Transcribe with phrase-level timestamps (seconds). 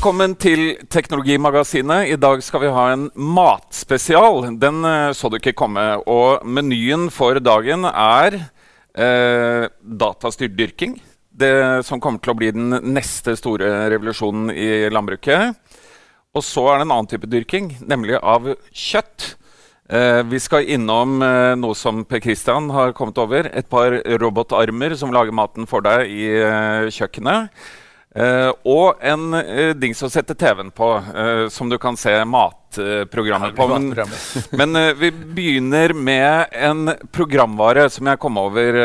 [0.00, 2.06] Velkommen til Teknologimagasinet.
[2.08, 4.46] I dag skal vi ha en matspesial.
[4.56, 5.82] Den eh, så du ikke komme.
[6.08, 8.38] Og menyen for dagen er
[8.96, 9.66] eh,
[10.00, 10.94] datastyrt dyrking.
[11.28, 15.60] Det som kommer til å bli den neste store revolusjonen i landbruket.
[16.32, 19.34] Og så er det en annen type dyrking, nemlig av kjøtt.
[19.84, 23.52] Eh, vi skal innom eh, noe som Per Christian har kommet over.
[23.52, 27.52] Et par robotarmer som lager maten for deg i eh, kjøkkenet.
[28.10, 33.54] Uh, og en uh, dings å sette TV-en på, uh, som du kan se matprogrammet
[33.54, 33.68] på.
[33.70, 33.86] Men,
[34.58, 38.78] men vi begynner med en programvare som jeg kom over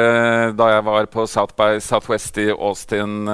[0.57, 3.29] da jeg var på South by Southwest i Austin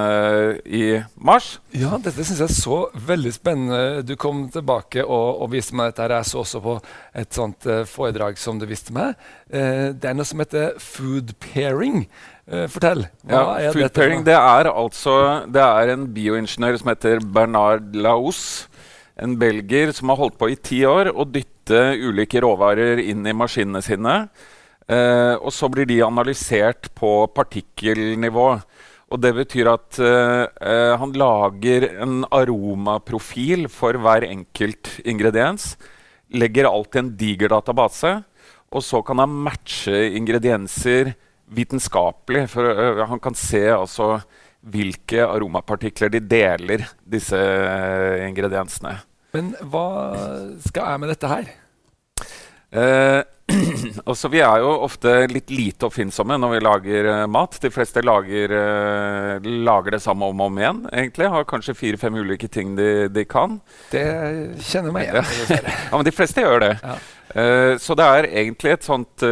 [0.64, 0.84] i
[1.16, 1.54] mars.
[1.76, 4.02] Ja, dette syns jeg er så veldig spennende.
[4.04, 6.04] Du kom tilbake og, og viste meg dette.
[6.04, 6.18] her.
[6.20, 6.76] Jeg så også på
[7.24, 9.16] et sånt foredrag som du viste meg.
[9.48, 12.04] det er noe som heter food pairing.
[12.50, 13.04] Uh, fortell.
[13.22, 15.12] Hva ja, er food pairing det er altså
[15.46, 18.66] Det er en bioingeniør som heter Bernard Laos.
[19.14, 23.36] En belgier som har holdt på i ti år å dytte ulike råvarer inn i
[23.36, 24.16] maskinene sine.
[24.90, 28.48] Uh, og så blir de analysert på partikkelnivå.
[29.12, 35.76] Og det betyr at uh, han lager en aromaprofil for hver enkelt ingrediens.
[36.32, 38.16] Legger alt i en diger database.
[38.72, 41.12] Og så kan han matche ingredienser
[41.54, 42.46] vitenskapelig.
[42.52, 44.16] For uh, han kan se altså
[44.72, 48.98] hvilke aromapartikler de deler, disse uh, ingrediensene.
[49.32, 49.88] Men hva
[50.60, 51.52] skal jeg med dette her?
[52.72, 53.22] Eh,
[54.04, 57.58] også, vi er jo ofte litt lite oppfinnsomme når vi lager uh, mat.
[57.60, 60.80] De fleste lager, uh, lager, det samme om og om igjen.
[60.92, 61.28] egentlig.
[61.34, 63.58] Har kanskje fire-fem ulike ting de, de, kan.
[63.92, 64.06] Det
[64.64, 65.28] kjenner meg igjen.
[65.68, 66.72] ja, men de fleste gjør det.
[66.80, 66.96] Ja.
[67.32, 69.24] Uh, så det er egentlig et sånt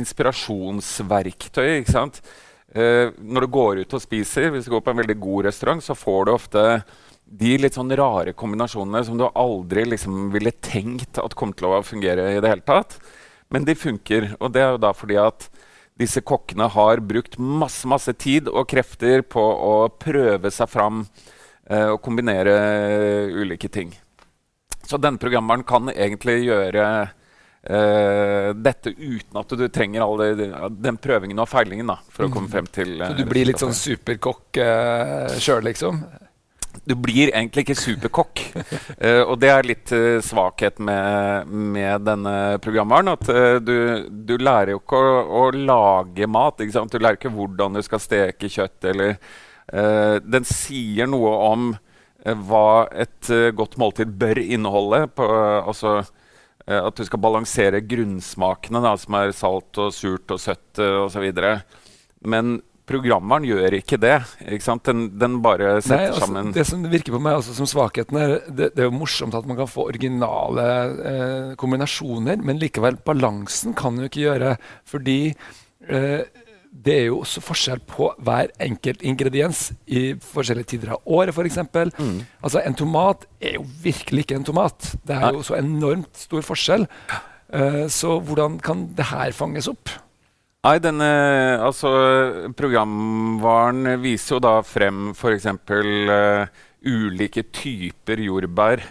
[0.00, 1.80] inspirasjonsverktøy.
[1.80, 2.22] ikke sant?
[2.68, 5.94] når du går ut og spiser, hvis du går på en veldig god restaurant, så
[5.96, 6.64] får du ofte
[7.28, 11.82] de litt sånn rare kombinasjonene som du aldri liksom ville tenkt at kom til å
[11.84, 12.96] fungere i det hele tatt.
[13.52, 14.34] Men de funker.
[14.40, 15.48] Og det er jo da fordi at
[15.98, 21.02] disse kokkene har brukt masse, masse tid og krefter på å prøve seg fram
[21.68, 22.54] eh, og kombinere
[23.34, 23.90] ulike ting.
[24.86, 26.84] Så denne programmeren kan egentlig gjøre
[27.68, 30.48] uh, dette uten at du trenger all det,
[30.78, 32.54] den prøvingen og feilingen da, for å komme mm.
[32.54, 36.02] frem til uh, Så du blir litt sånn superkokk uh, sjøl, liksom?
[36.88, 38.42] du blir egentlig ikke superkokk.
[39.02, 43.12] uh, og det er litt uh, svakhet med, med, denne programvaren.
[43.16, 43.28] At
[43.64, 43.74] du,
[44.08, 46.62] du, lærer jo ikke å, å lage mat.
[46.62, 48.88] Du lærer ikke hvordan du skal steke kjøtt.
[48.92, 49.18] Eller,
[50.24, 51.66] den sier noe om
[52.48, 55.02] hva et godt måltid bør inneholde.
[55.12, 55.26] På,
[55.60, 56.00] altså,
[56.68, 61.24] at du skal balansere grunnsmakene, da, som er salt og surt og søtt osv.
[62.28, 62.58] Men
[62.88, 64.16] programmeren gjør ikke det.
[64.46, 67.68] Ikke den, den, bare setter Nei, altså, sammen Det som virker på meg altså, som
[67.68, 70.66] svakheten, er det, det er jo morsomt at man kan få originale
[71.12, 74.54] eh, kombinasjoner, men likevel, balansen kan jo ikke gjøre.
[74.88, 81.08] Fordi eh, det er jo også forskjell på hver enkelt ingrediens i forskjellige tider av
[81.18, 81.58] året, f.eks.
[81.98, 82.18] Mm.
[82.44, 84.92] Altså, en tomat er jo virkelig ikke en tomat.
[85.06, 86.86] Det er jo så enormt stor forskjell.
[87.48, 89.90] Uh, så hvordan kan det her fanges opp?
[90.66, 91.08] Nei, denne
[91.64, 91.90] altså,
[92.58, 95.48] programvaren viser jo da frem f.eks.
[95.48, 98.84] Uh, eh, ulike typer jordbær.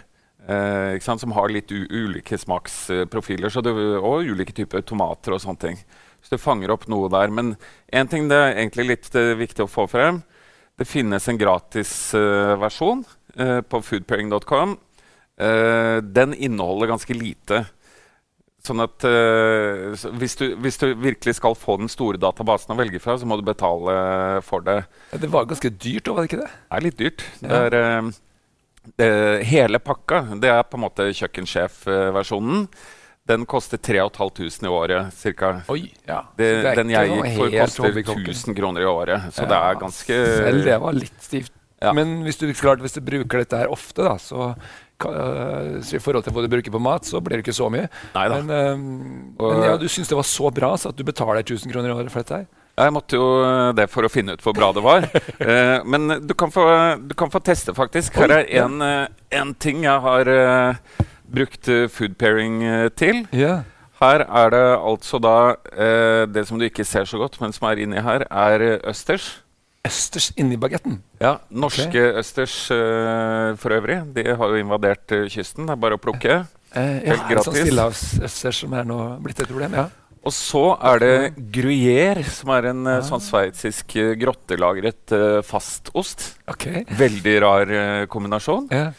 [0.48, 3.52] Uh, som har litt ulike smaksprofiler
[4.00, 5.82] og ulike typer tomater og sånne ting.
[6.28, 7.32] Så du fanger opp noe der.
[7.32, 7.54] Men
[7.88, 10.20] én ting det er egentlig litt uh, viktig å få frem.
[10.78, 13.06] Det finnes en gratis uh, versjon
[13.38, 14.72] på foodpairing.com.
[15.38, 17.60] den inneholder ganske lite.
[18.66, 23.00] Sånn at uh, hvis, du, hvis, du, virkelig skal få den store databasen å velge
[23.02, 23.94] fra, så må du betale
[24.44, 24.80] for det.
[25.14, 26.50] Det var ganske dyrt, var det ikke det?
[26.50, 27.24] Det er litt dyrt.
[27.38, 27.48] Ja.
[27.48, 29.10] Det er, uh, det,
[29.48, 32.66] hele pakka, det er på en måte kjøkkensjef-versjonen.
[33.28, 35.52] Den koster 3500 i året ca.
[36.08, 36.22] Ja.
[36.38, 39.30] den jeg gikk for, koster 1000 kroner i året.
[39.36, 41.54] Så det er ganske Selv det var litt stivt.
[41.94, 44.54] Men hvis du, klart, hvis du bruker dette her ofte, da, så
[45.06, 47.68] Eh, så I forhold til hva du bruker på mat, så blir det ikke så
[47.70, 47.86] mye.
[48.16, 48.40] Neida.
[48.42, 51.70] Men, um, men ja, du syns det var så bra så at du betaler 1000
[51.72, 52.42] kroner i året for dette?
[52.42, 52.64] her?
[52.78, 53.28] Jeg måtte jo
[53.74, 55.06] det for å finne ut hvor bra det var.
[55.42, 56.66] uh, men du kan, få,
[57.02, 58.18] du kan, få, teste, faktisk.
[58.18, 62.62] Her er en, en ting jeg har uh, brukt food pairing
[62.96, 63.26] til.
[63.34, 63.66] Yeah.
[63.98, 65.34] Her er det altså da
[65.74, 69.40] eh, Det som du ikke ser så godt, men som er inni her, er østers
[69.88, 70.98] østers inni bagetten?
[71.20, 71.38] Ja.
[71.48, 72.18] Norske okay.
[72.20, 74.02] østers eh, for øvrig.
[74.14, 75.68] De har jo invadert eh, kysten.
[75.68, 76.42] Det er bare å plukke.
[76.74, 77.48] Uh, ja, Helt gratis.
[77.48, 79.78] Sånn stillehavsøsters som er nå blitt et problem.
[79.78, 79.88] ja.
[80.26, 81.12] Og så er det
[81.54, 82.98] gruyère, som er en ja.
[83.06, 86.32] sånn sveitsisk eh, grottelagret eh, fastost.
[86.50, 86.82] Okay.
[86.98, 88.66] Veldig rar eh, kombinasjon.
[88.74, 88.90] Ja.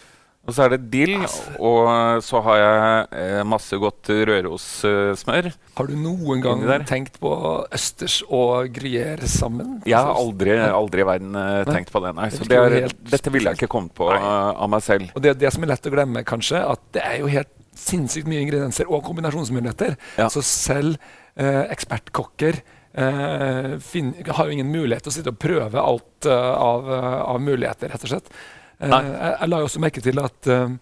[0.49, 1.19] Og så er det dill,
[1.61, 5.51] og så har jeg eh, masse godt Røros-smør.
[5.77, 7.33] Har du noen gang tenkt på
[7.75, 9.77] østers og gruyère sammen?
[9.85, 12.31] Jeg har aldri, aldri i verden eh, tenkt på det, nei.
[12.33, 15.13] Så det er, dette ville jeg ikke kommet på eh, av meg selv.
[15.13, 18.27] Og det, det som er lett å glemme, kanskje, at det er jo helt sinnssykt
[18.29, 19.95] mye ingredienser og kombinasjonsmuligheter.
[20.19, 20.27] Ja.
[20.33, 20.97] Så selv
[21.39, 26.89] eh, ekspertkokker eh, har jo ingen mulighet til å sitte og prøve alt eh, av,
[26.89, 28.33] eh, av muligheter, rett og slett.
[28.79, 30.75] Eh, jeg, jeg la også merke til at eh,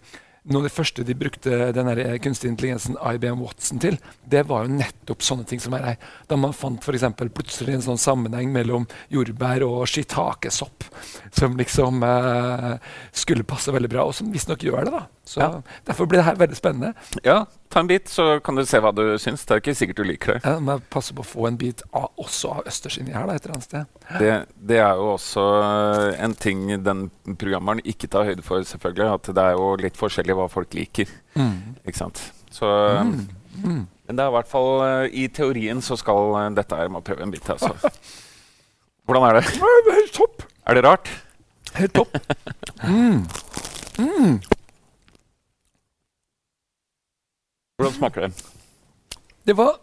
[0.48, 3.98] noe av det første de brukte den eh, kunstig intelligensen IBM Watson til,
[4.28, 5.98] det var jo nettopp sånne ting som er her.
[6.30, 10.86] Da man fant for plutselig en sånn sammenheng mellom jordbær og shitakesopp,
[11.36, 12.74] som liksom eh,
[13.12, 14.94] skulle passe veldig bra, og som visstnok gjør det.
[14.96, 15.04] da.
[15.28, 15.50] Så Ja.
[15.84, 16.94] Derfor blir det her veldig spennende.
[17.24, 19.44] Ja, ta en bit, så kan du se hva du syns.
[19.46, 20.40] Det er ikke sikkert du liker det.
[20.44, 23.36] Jeg må passe på å få en bit av, også av østers inni her da,
[23.36, 23.98] et eller annet sted.
[24.22, 24.32] Det,
[24.70, 29.08] det er jo også eh, en ting den programmeren ikke tar høyde for, selvfølgelig.
[29.18, 31.12] At det er jo litt forskjellig hva folk liker.
[31.36, 32.24] Ikke sant?
[32.50, 32.68] Så,
[33.58, 33.88] Mm.
[34.06, 37.00] Men det er i hvert fall eh, I teorien så skal eh, dette her Må
[37.02, 37.72] prøve en bit, altså.
[39.08, 39.42] Hvordan er det?
[39.88, 40.44] Helt topp!
[40.68, 41.10] Er det rart?
[41.74, 42.14] Helt topp.
[42.84, 43.24] Mm.
[43.98, 44.36] Mm.
[47.78, 48.32] Hvordan smaker det?
[49.46, 49.76] Det var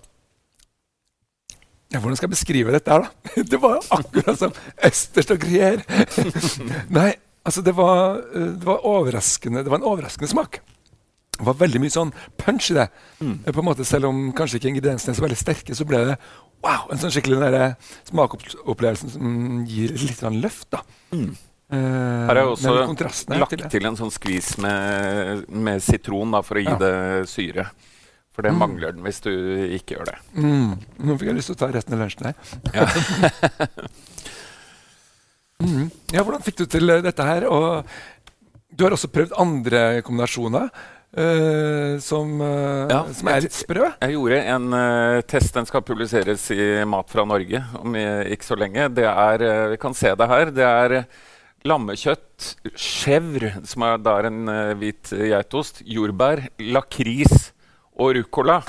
[1.93, 3.41] ja, Hvordan skal jeg beskrive dette her, da?
[3.51, 5.85] Det var akkurat som østers og gruyère.
[6.97, 7.13] Nei,
[7.47, 10.59] altså det var, eh, det var overraskende Det var en overraskende smak.
[11.37, 12.11] Det var veldig mye sånn
[12.41, 12.89] punch i det.
[13.21, 13.37] Mm.
[13.47, 16.19] På en måte Selv om kanskje ikke ingrediensene er så veldig sterke, så ble det
[16.65, 20.67] wow, en sånn skikkelig smakopplevelse smakopplevelsen som gir litt sånn løft.
[20.75, 20.83] da.
[21.15, 21.31] Mm.
[21.73, 22.73] Eh, Her er jeg også
[23.33, 26.77] lagt til til en sånn skvis med, med sitron da, for å gi Ja.
[26.77, 27.65] det syre.
[28.35, 28.59] For det Mm.
[28.59, 30.17] mangler den hvis du ikke gjør det.
[30.35, 30.75] Mm.
[30.99, 32.35] Nå fikk jeg lyst til å ta resten av lunsjen her.
[32.73, 32.85] Ja.
[35.63, 35.89] mm.
[36.11, 37.47] ja, hvordan fikk du til eh, dette her?
[37.47, 37.85] Og
[38.75, 40.69] du har også prøvd andre kombinasjoner
[41.15, 43.85] Uh, som, uh, Ja, som er litt sprø.
[44.01, 45.53] Jeg gjorde en uh, test.
[45.55, 48.89] Den skal publiseres i Mat fra Norge om ikke så lenge.
[48.91, 49.39] Det er,
[49.71, 50.51] Vi kan se det her.
[50.51, 51.07] Det er
[51.65, 57.51] lammekjøtt, chèvre, som er da er en uh, hvit geitost, jordbær, lakris
[57.95, 58.59] og ruccola.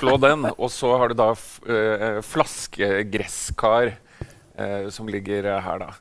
[0.00, 0.46] Slå den.
[0.56, 5.92] Og så har du da uh, eh, flaskegresskar uh, som ligger eh, her, da.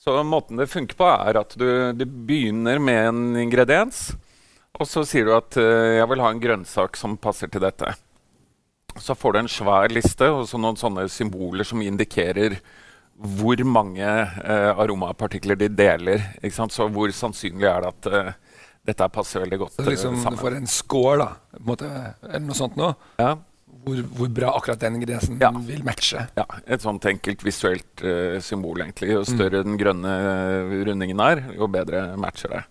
[0.00, 4.10] Så måten det funker på, er at du, du begynner med en ingrediens.
[4.80, 7.92] Og så sier du at uh, jeg vil ha en grønnsak som passer til dette.
[8.98, 12.58] Så får du en svær liste og noen sånne symboler som indikerer
[13.20, 16.22] hvor mange eh, aromapartikler de deler.
[16.50, 18.32] Så hvor sannsynlig er det at eh,
[18.90, 21.30] dette passer veldig godt Så eh, liksom, du får en score, da.
[21.52, 21.90] På en måte,
[22.24, 22.94] eller noe sånt noe.
[23.20, 23.34] Ja,
[23.80, 25.50] Hvor, hvor bra akkurat den ingrediensen Ja.
[25.64, 26.26] vil matche.
[26.36, 29.12] ja, Et sånt enkelt visuelt uh, symbol, egentlig.
[29.14, 30.14] Jo større den grønne
[30.84, 32.64] rundingen er, jo bedre matcher det.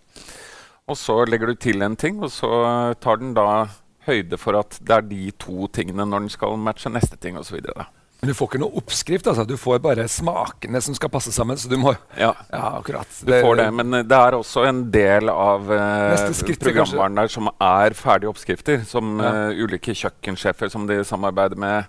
[0.89, 2.50] Og så legger du til en ting, og så
[3.01, 3.68] tar den da
[4.06, 7.57] høyde for at det er de to tingene når den skal matche neste ting, osv.
[8.19, 9.27] Men du får ikke noe oppskrift.
[9.31, 9.45] altså.
[9.48, 11.57] Du får bare smakene som skal passe sammen.
[11.57, 13.07] Så du må Ja, Ja, akkurat.
[13.24, 17.48] du får det, men eh, det er også en del av er programvaren der som
[17.48, 18.83] er ferdige oppskrifter.
[18.86, 19.50] Som Ja.
[19.50, 21.86] uh, ulike kjøkkensjefer som de samarbeider med,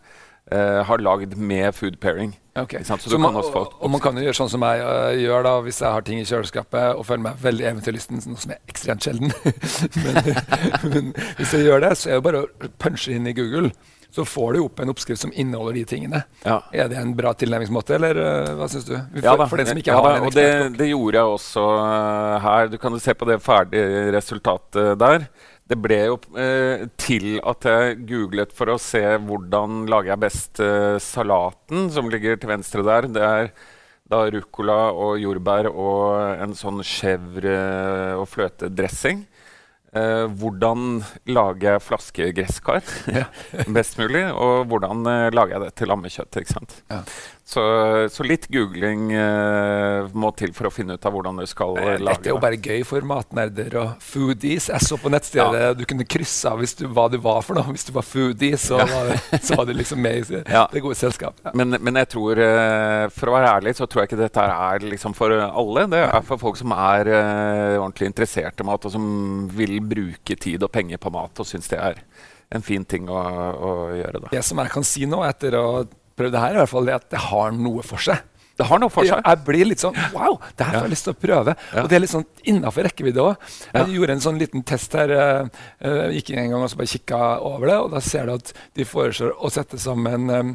[0.54, 2.36] uh, har lagd med food pairing.
[2.56, 2.82] Okay.
[2.84, 4.62] Så Så du man, kan også få og, og man kan jo gjøre sånn som
[4.62, 8.22] jeg uh, gjør da, hvis jeg har ting i kjøleskapet og føler meg veldig eventyrlysten,
[8.26, 9.32] noe som er ekstremt sjelden.
[10.04, 10.34] men,
[10.94, 13.72] men hvis jeg gjør det, så er det bare å punche inn i Google.
[14.14, 16.22] Så får du opp en oppskrift som inneholder de tingene.
[16.42, 16.60] Ja.
[16.74, 18.96] Er det en bra tilnærmingsmåte, eller uh, hva syns du?
[18.96, 20.50] For, Ja da, for den som ikke ja, har da, en og det,
[20.80, 22.72] det gjorde jeg også uh, her.
[22.72, 25.30] Du kan jo se på det ferdige resultatet der.
[25.70, 30.62] Det ble jo eh, til at jeg googlet for å se hvordan lager jeg best
[30.64, 33.06] eh, salaten, som ligger til venstre der.
[33.06, 33.52] Det er
[34.10, 37.54] da ruccola og jordbær og en sånn chèvre
[38.18, 39.22] og fløtedressing.
[39.90, 42.84] Eh, hvordan lager jeg flaskegresskar
[43.76, 44.22] best mulig?
[44.30, 46.38] Og hvordan eh, lager jeg det til lammekjøtt?
[46.38, 46.76] ikke sant?
[46.92, 47.00] Ja.
[47.50, 47.62] Så,
[48.14, 51.96] så litt googling uh, må til for å finne ut av hvordan du skal lage
[51.98, 52.04] det.
[52.06, 54.68] Dette er jo bare gøy for matnerder og foodies.
[54.70, 57.74] Jeg så på nettstedet du kunne krysse av hvis du, hva du var for noe.
[57.74, 60.68] Hvis du var foodie, så, var, det, så var du liksom med i Ja.
[60.70, 61.42] det gode selskap.
[61.42, 61.54] Ja.
[61.58, 64.86] Men, men jeg tror, uh, for å være ærlig, så tror jeg ikke dette er
[64.86, 65.88] liksom for alle.
[65.90, 69.06] Det er for folk som er uh, ordentlig interessert i mat, og som
[69.50, 72.04] vil bruke tid og penger på mat, og syns det er
[72.50, 74.22] en fin ting å, å gjøre.
[74.24, 74.30] da.
[74.34, 75.66] Det som jeg kan si nå, etter å
[76.20, 78.26] ha prøvd det her, i hvert fall, er at det har noe for seg.
[78.60, 79.22] Det har noe for seg.
[79.24, 81.54] jeg blir litt sånn Wow, det her får jeg lyst til å prøve.
[81.80, 83.46] Og det er litt sånn innafor rekkevidde òg.
[83.72, 85.14] Jeg gjorde en sånn liten test her.
[85.16, 88.28] eh, eh, gikk inn en gang og så bare kikka over det, og da ser
[88.28, 90.52] du at de foreslår å sette sammen um,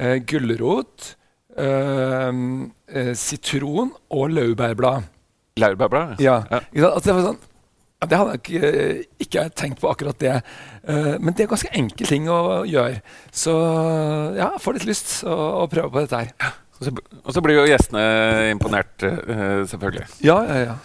[0.00, 1.12] uh, gulrot,
[1.60, 5.12] eh, uh, sitron og laurbærblad.
[5.60, 6.24] Laurbærblad.
[6.24, 6.40] Ja.
[6.48, 6.64] Ja.
[6.72, 6.88] ja.
[6.94, 7.46] Altså, det var sånn
[8.08, 10.38] det hadde jeg ikke, eh, ikke tenkt på akkurat det.
[10.88, 13.02] Eh, men det er ganske enkel ting å gjøre.
[13.28, 13.52] Så
[14.38, 16.56] ja, jeg får litt lyst å, å prøve på dette her.
[16.80, 18.02] Og så, blir jo gjestene
[18.54, 20.06] imponert, eh, selvfølgelig.
[20.24, 20.76] Ja, ja, ja.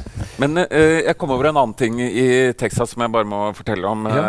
[0.43, 4.03] Men jeg kom over en annen ting i Texas som jeg bare må fortelle om
[4.11, 4.25] Ja.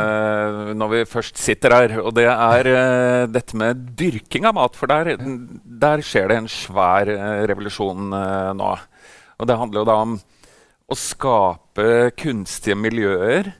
[0.78, 1.96] når vi først sitter her.
[2.04, 4.78] Og det er dette med dyrking av mat.
[4.78, 7.10] For der, der skjer det en svær
[7.50, 8.14] revolusjon
[8.54, 8.72] nå.
[9.42, 10.20] Og det handler jo da om
[10.86, 13.50] å skape kunstige miljøer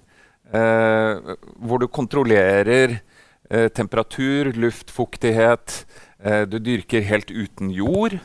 [0.55, 3.01] eh, hvor du kontrollerer
[3.51, 5.81] eh, temperatur, luftfuktighet.
[6.23, 8.19] Eh, du dyrker helt uten jord.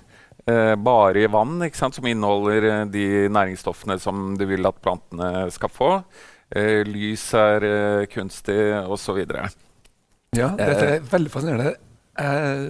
[0.46, 5.74] Eh, bare i vann, som inneholder eh, de næringsstoffene som du vil at plantene skal
[5.74, 5.91] få.
[6.51, 9.24] Eh, lys er eh, kunstig, osv.
[10.38, 11.74] Ja, dette er veldig fascinerende.
[12.22, 12.65] Jeg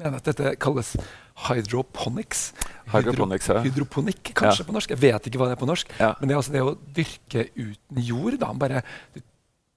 [0.00, 0.96] mener at dette kalles
[1.48, 2.52] hydroponics.
[2.90, 3.60] Hydroponics, ja.
[3.64, 4.90] Hydroponikk, kanskje på norsk.
[4.94, 5.92] Jeg vet ikke hva det er på norsk.
[6.00, 6.12] Ja.
[6.20, 8.38] Men det er altså det å dyrke uten jord.
[8.42, 8.50] Da.
[8.60, 8.82] Bare,
[9.14, 9.20] du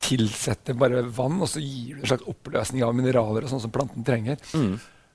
[0.04, 3.72] tilsetter bare vann, og så gir du en slags oppløsning av mineraler og sånn som
[3.74, 4.42] planten trenger.
[4.58, 4.74] Mm.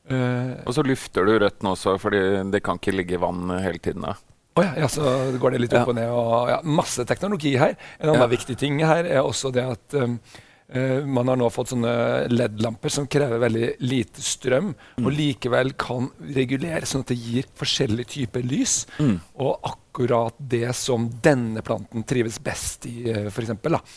[0.09, 3.79] Uh, Og så lufter du røttene også, for det kan ikke ligge i vann hele
[3.83, 4.07] tiden.
[4.07, 4.15] da.
[4.59, 5.03] Oh, ja, ja, så
[5.39, 5.91] går det litt opp Ja.
[5.93, 6.09] og ned.
[6.11, 7.77] Og, ja, masse teknologi her.
[8.01, 8.27] En annen Ja.
[8.33, 10.19] viktig ting her er også det at um,
[11.09, 11.93] man har nå fått sånne
[12.29, 15.07] LED-lamper som krever veldig lite strøm, Mm.
[15.07, 18.87] og likevel kan regulere sånn at det gir forskjellige typer lys.
[18.99, 19.15] Mm.
[19.41, 23.55] Og akkurat det som denne planten trives best i, uh, f.eks.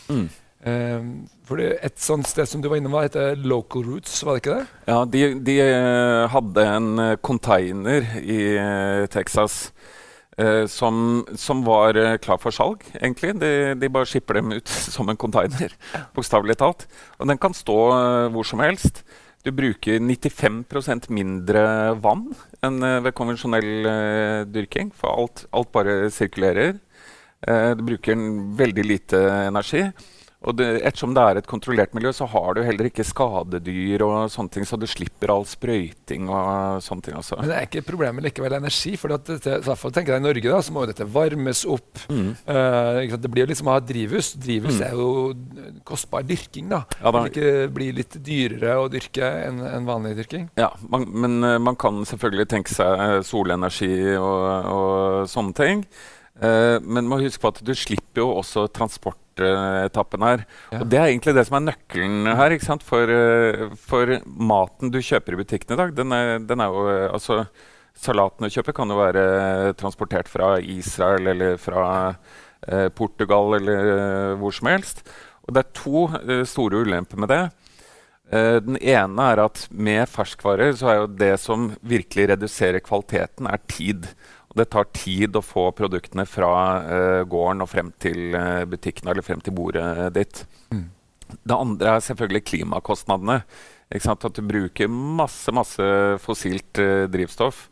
[0.07, 0.29] Mm.
[0.63, 4.43] Um, for et sånt sted som du var innom, var heter Local Roots, var det
[4.43, 4.67] ikke det?
[4.87, 9.89] Ja, de, de eh, hadde en eh, container i eh, Texas eh,
[10.71, 13.33] som, som var eh, klar for salg, egentlig.
[13.41, 15.75] De, de bare skipper dem ut som en container,
[16.15, 16.87] bokstavelig talt.
[17.19, 19.03] Og den kan stå eh, hvor som helst.
[19.41, 21.65] Du bruker 95% mindre
[22.01, 22.27] vann
[22.61, 26.75] enn eh, ved konvensjonell eh, dyrking, for alt, alt bare sirkulerer.
[27.41, 28.25] Eh, du bruker
[28.59, 29.87] veldig lite energi.
[30.41, 34.31] Og det, ettersom det er et kontrollert miljø, så har du heller ikke skadedyr og
[34.33, 37.37] sånne ting, så du slipper all sprøyting og sånne ting også.
[37.43, 38.95] Men det er ikke problemet likevel energi.
[38.97, 42.01] for at dette, hvert tenker jeg I Norge da, så må jo dette varmes opp.
[42.09, 42.31] Mm.
[42.49, 44.31] Uh, det blir jo liksom å ha drivhus.
[44.41, 44.85] Drivhus Mm.
[44.87, 45.11] er jo
[45.85, 46.69] kostbar dyrking.
[46.69, 46.83] da.
[47.03, 50.49] Ja, da- Det ikke blir litt dyrere å dyrke enn en vanlig dyrking.
[50.57, 55.85] Ja, man, men uh, man kan selvfølgelig tenke seg eh, solenergi og, og sånne ting.
[56.39, 60.45] Eh, men man må huske på at du slipper jo også transportetappen her.
[60.71, 60.79] Ja.
[60.79, 62.55] Og det er egentlig det som er nøkkelen her.
[62.55, 62.85] ikke sant?
[62.87, 66.87] For, eh, for maten du kjøper i butikken i dag, den er, den er jo
[66.87, 67.43] eh, altså
[68.01, 71.83] Salaten du kjøper, kan jo være transportert fra Israel eller fra
[72.65, 75.03] eh, Portugal eller eh, hvor som helst.
[75.45, 77.43] Og det er to eh, store ulemper med det.
[78.31, 83.59] Den ene er at med ferskvarer så er jo det som virkelig reduserer kvaliteten, er
[83.67, 84.07] tid.
[84.57, 86.53] Det tar tid å få produktene fra
[86.83, 90.43] uh, gården og frem til uh, butikken eller frem til bordet ditt.
[90.73, 90.89] Mm.
[91.31, 93.41] Det andre er selvfølgelig klimakostnadene.
[93.91, 94.25] Ikke sant?
[94.27, 95.87] At du bruker masse, masse
[96.23, 97.69] fossilt uh, drivstoff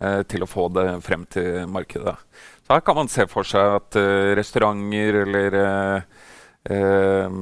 [0.00, 2.16] eh, til å få det frem til markedet.
[2.64, 6.08] Så her kan man se for seg at eh, restauranter eller eh,
[6.76, 7.38] eh,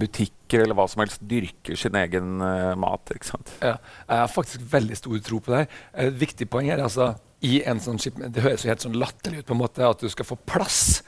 [0.00, 3.14] butikker eller hva som helst dyrker sin egen eh, mat.
[3.14, 3.52] ikke sant?
[3.62, 3.76] Ja,
[4.06, 5.82] jeg har faktisk veldig stor tro på det her.
[6.06, 7.12] Et viktig poeng er altså
[7.42, 10.00] i en sånn skip, Det høres jo helt sånn latterlig ut på en måte at
[10.00, 11.02] du skal få plass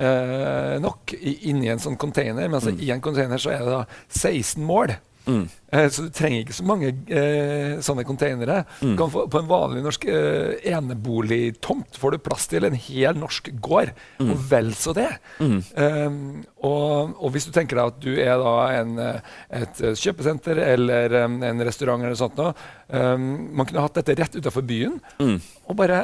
[0.00, 2.48] eh, nok i, inni en sånn container.
[2.48, 2.80] Men altså, Mm.
[2.82, 4.96] i en container så er det da 16 mål.
[5.26, 5.42] Mm.
[5.72, 8.62] Eh, så du trenger ikke så mange eh, sånne containere.
[8.82, 8.96] Mm.
[9.12, 13.92] Få, på en vanlig norsk eh, eneboligtomt får du plass til en hel norsk gård,
[14.20, 14.30] Mm.
[14.34, 15.08] og vel så det.
[15.40, 19.20] Um, og, og hvis du tenker deg at du er da en, eh,
[19.62, 22.52] et eh, kjøpesenter eller um, en restaurant, eller sånt noe,
[22.92, 25.38] um, man kunne hatt dette rett utenfor byen Mm.
[25.68, 26.02] og bare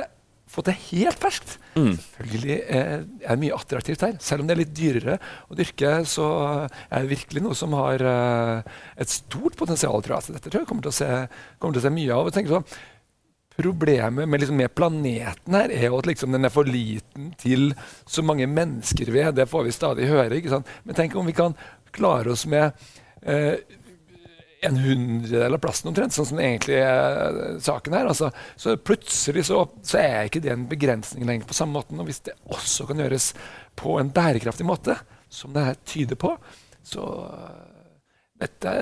[0.50, 1.56] fått det helt ferskt.
[1.74, 1.94] Mm.
[1.98, 4.16] Selvfølgelig eh, er det mye attraktivt her.
[4.22, 5.16] Selv om det er litt dyrere
[5.50, 6.26] å dyrke, så
[6.66, 9.98] er det virkelig noe som har eh, et stort potensial.
[10.04, 10.28] tror jeg.
[10.28, 11.10] Så dette tror jeg kommer til å se,
[11.58, 12.28] kommer til å se mye av.
[12.28, 12.76] Og tenker sånn,
[13.56, 17.70] Problemet med, liksom, med planeten her er jo at liksom, den er for liten til
[18.04, 19.32] så mange mennesker vi er.
[19.32, 20.36] Det får vi stadig høre.
[20.36, 20.68] ikke sant?
[20.84, 21.56] Men tenk om vi kan
[21.96, 22.76] klare oss med
[23.24, 23.56] eh,
[24.66, 28.10] en hundredel av plassen omtrent, sånn som egentlig er eh, saken her.
[28.10, 32.00] Altså, så plutselig så, så er ikke det en begrensning lenger på samme måten.
[32.02, 33.30] Og hvis det også kan gjøres
[33.78, 34.98] på en bærekraftig måte,
[35.32, 36.34] som det her tyder på,
[36.86, 37.64] så eh,
[38.46, 38.72] dette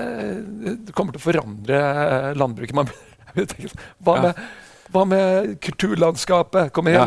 [0.85, 1.81] det kommer til å forandre
[2.35, 2.75] landbruket.
[2.75, 2.91] Man,
[4.05, 4.45] hva med
[4.95, 6.69] Hva med kulturlandskapet?
[6.75, 7.03] Kom ja.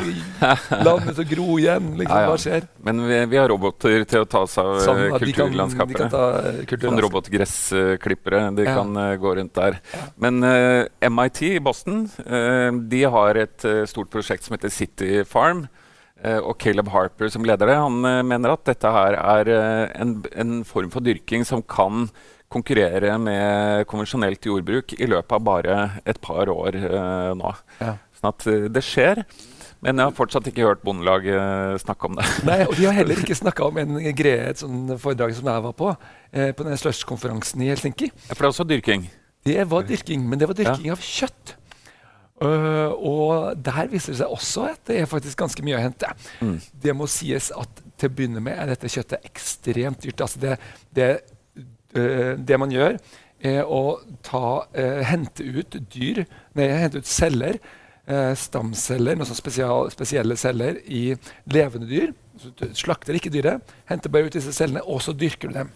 [0.84, 1.86] landet til å gro igjen.
[1.96, 2.20] Liksom.
[2.28, 2.66] Hva skjer?
[2.84, 5.56] Men vi, vi har roboter til å ta oss av eh, Sånn at de kan-
[5.56, 8.42] de kan ta, eh, Sånn robotgressklippere.
[8.58, 9.80] De kan uh, gå rundt der.
[10.20, 15.22] Men uh, MIT i Boston uh, de har et eh, stort prosjekt som heter City
[15.28, 15.66] Farm.
[16.22, 20.00] eh, og Caleb Harper som leder det, han eh, mener at dette her er eh,
[20.02, 22.08] en, en form for dyrking som kan
[22.52, 25.78] konkurrere med konvensjonelt jordbruk i løpet av bare
[26.08, 27.52] et par år uh, nå.
[27.82, 27.94] Ja.
[28.18, 29.22] Sånn at eh, det skjer.
[29.84, 32.24] Men jeg har fortsatt ikke hørt Bondelaget snakke om det.
[32.48, 35.64] Nei, og De har heller ikke snakka om en greie, et sånn foredrag som jeg
[35.68, 35.92] var på,
[36.32, 38.10] eh, på den Slush-konferansen i Helsinki.
[38.26, 39.06] For det er også dyrking.
[39.46, 41.54] Det var dyrking, men det var dyrking av kjøtt.
[42.38, 46.10] Uh, og der viser det seg også at det er faktisk ganske mye å hente.
[46.38, 46.58] Mm.
[46.84, 50.22] Det må sies at til å begynne med er dette kjøttet ekstremt dyrt.
[50.22, 50.52] Altså det,
[50.94, 51.34] det, øh,
[51.94, 52.98] det man gjør,
[53.40, 56.24] er å ta, øh, hente ut dyr,
[56.58, 57.58] nei, hente ut celler,
[58.08, 61.12] øh, stamceller, noen spesial, spesielle celler i
[61.46, 62.14] levende dyr.
[62.38, 65.70] Så du slakter ikke dyret, henter bare ut disse cellene, og så dyrker du dem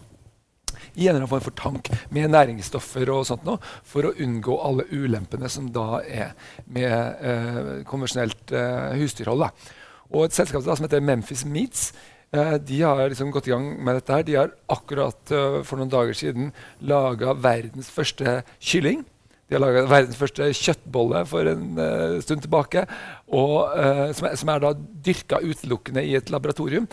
[0.93, 4.57] i en eller annen form for tank med næringsstoffer og sånt noe, for å unngå
[4.61, 6.33] alle ulempene som da er
[6.69, 9.47] med eh, konvensjonelt eh, husdyrhold.
[9.47, 9.79] Da.
[10.13, 13.67] Og et selskap da, som heter Memphis Meats, eh, de har liksom gått i gang
[13.85, 14.13] med dette.
[14.13, 14.23] her.
[14.25, 19.03] De har akkurat eh, for noen dager siden laga verdens første kylling.
[19.45, 22.87] De har laga verdens første kjøttbolle for en eh, stund tilbake,
[23.29, 24.73] og, eh, som, er, som er da
[25.05, 26.87] dyrka utelukkende i et laboratorium.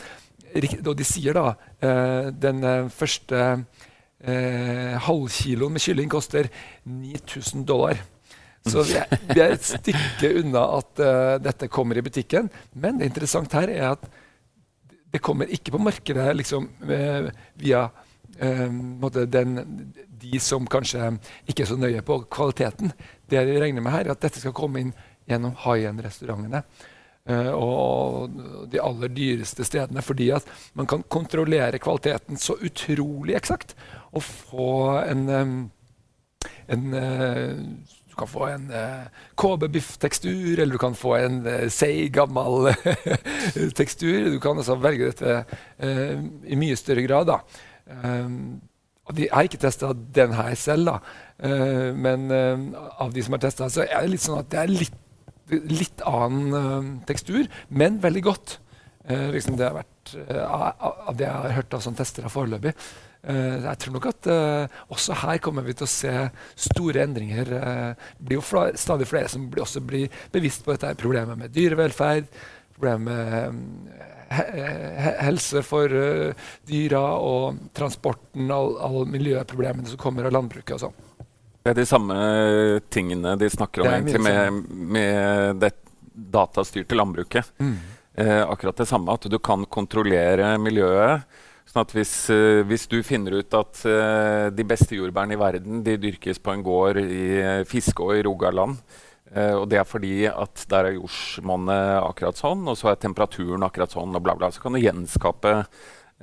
[0.52, 3.40] Og de sier da eh, den eh, første
[4.20, 6.50] eh, halvkiloen med kylling koster
[6.85, 8.00] 9000 dollar.
[8.68, 12.50] Så vi er, vi er et stykke unna at eh, dette kommer i butikken.
[12.75, 14.04] Men det interessante her er at
[15.11, 17.88] det kommer ikke på markedet liksom, eh, via
[18.38, 19.57] eh, den,
[20.21, 21.12] de som kanskje
[21.50, 22.93] ikke er så nøye på kvaliteten.
[23.31, 24.95] Det de regner med her, er at dette skal komme inn
[25.31, 26.62] gjennom high end-restaurantene.
[27.26, 28.31] eh, og
[28.71, 33.75] de aller dyreste stedene, fordi at man kan kontrollere kvaliteten så utrolig eksakt.
[34.12, 34.71] Og få
[35.05, 35.29] en,
[36.67, 36.87] en
[38.11, 39.09] Du kan få en uh,
[39.40, 42.73] KB-biff-tekstur, eller du kan få en uh, seig, gammel
[43.81, 44.33] tekstur.
[44.35, 45.37] Du kan altså velge dette
[45.79, 46.17] eh,
[46.50, 47.30] i mye større grad.
[47.30, 47.41] da.
[48.04, 48.61] Um,
[49.17, 50.99] jeg har ikke testa den her selv, da.
[51.41, 54.65] Uh, men uh, av de som har testa, så er det litt sånn at det
[54.65, 54.99] er litt,
[55.71, 58.58] litt annen uh, tekstur, men veldig godt.
[59.08, 62.75] Eh, liksom det vært eh, av det jeg har hørt av sånne tester foreløpig.
[63.21, 66.13] Eh, jeg tror nok at eh, også her kommer vi til å se
[66.69, 67.52] store endringer.
[67.56, 71.52] Eh, det blir jo stadig flere som blir, også blir bevisst på dette problemet med
[71.54, 72.30] dyrevelferd,
[72.76, 74.45] problemet med he
[75.02, 75.91] he helse for
[76.71, 81.26] dyra og transporten, all, miljøproblemene som kommer av landbruket og sånn.
[81.61, 82.19] Det er de samme
[82.95, 85.75] tingene de snakker om egentlig med, med det
[86.15, 87.50] datastyrte landbruket.
[88.15, 91.26] Eh, akkurat det samme, at du kan kontrollere miljøet.
[91.71, 95.85] Sånn at hvis, eh, hvis du finner ut at eh, de beste jordbærene i verden
[95.87, 98.83] de dyrkes på en gård i eh, Fiskå i Rogaland,
[99.30, 103.93] og det er fordi at der er jordsmonnet akkurat sånn, og så er temperaturen akkurat
[103.95, 105.52] sånn, og bla, bla, så kan du gjenskape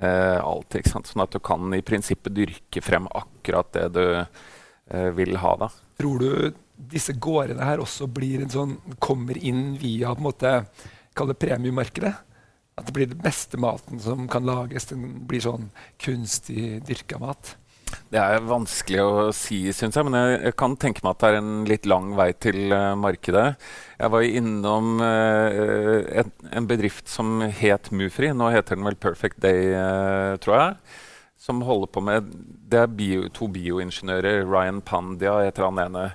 [0.01, 0.77] eh, alt.
[0.77, 1.09] Ikke sant?
[1.09, 5.55] Sånn at du kan i prinsippet dyrke frem akkurat det du eh, vil ha.
[5.63, 5.71] da.
[5.99, 6.59] Tror du
[6.91, 10.53] disse gårdene her også blir en sånn, kommer inn via på en måte,
[11.17, 12.13] kall det premiemarkedet?
[12.77, 14.85] At det blir den beste maten som kan lages?
[14.91, 17.55] Den blir sånn kunstig dyrka mat?
[18.11, 20.05] Det er vanskelig å si, syns jeg.
[20.07, 23.47] Men jeg, kan tenke meg at det er en litt lang vei til eh, markedet.
[23.97, 28.31] Jeg var innom eh, en, en bedrift som het Mufri.
[28.35, 30.97] Nå heter den vel Perfect Day, eh, tror jeg.
[31.47, 32.31] Som holder på med
[32.67, 34.43] Det er bio, to bioingeniører.
[34.47, 36.09] Ryan Pandya heter han ene.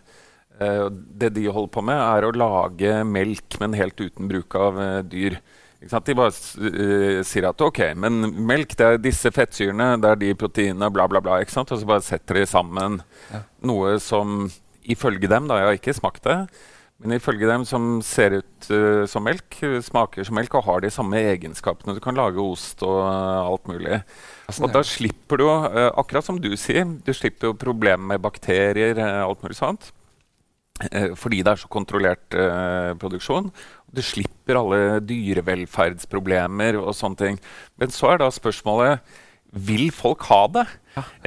[0.61, 4.81] Eh, det de holder på med, er å lage melk, men helt uten bruk av
[4.81, 5.39] eh, dyr.
[5.91, 10.35] De bare eh, sier at ok, men melk det er disse fettsyrene, det er de
[10.39, 11.41] proteinene, bla, bla, bla.
[11.43, 11.73] Ikke sant?
[11.75, 13.01] Og så bare setter de sammen
[13.33, 13.43] Ja.
[13.67, 14.51] noe som
[14.83, 16.37] ifølge dem, da, jeg har ikke smakt det,
[17.03, 20.91] men ifølge dem som ser ut uh, som melk, smaker som melk og har de
[20.91, 21.97] samme egenskapene.
[21.97, 24.03] Du kan lage ost og uh, alt mulig.
[24.59, 29.33] Og da slipper du, akkurat som du sier, du slipper jo problemer med bakterier, og
[29.33, 29.91] alt mulig sånt.
[30.91, 33.51] Eh, fordi det er så kontrollert eh, produksjon.
[33.93, 37.43] Du slipper alle dyrevelferdsproblemer og sånne ting.
[37.79, 39.15] Men så er da spørsmålet
[39.53, 40.65] vil folk ha det?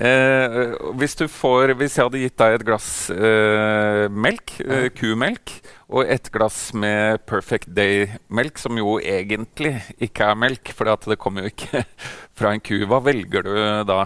[0.01, 5.53] Eh, hvis, du får, hvis jeg hadde gitt deg et glass eh, melk, eh, kumelk,
[5.93, 11.45] og et glass med Perfect Day-melk, som jo egentlig ikke er melk, for det kommer
[11.45, 11.85] jo ikke
[12.37, 13.53] fra en ku, hva velger du
[13.89, 14.03] da?